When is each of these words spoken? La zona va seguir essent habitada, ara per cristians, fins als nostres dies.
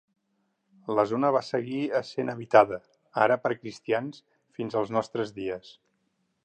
La 0.99 1.03
zona 1.11 1.29
va 1.35 1.41
seguir 1.49 1.81
essent 1.99 2.31
habitada, 2.33 2.81
ara 3.27 3.39
per 3.45 3.55
cristians, 3.61 4.21
fins 4.59 4.81
als 4.83 4.97
nostres 4.99 5.37
dies. 5.41 5.75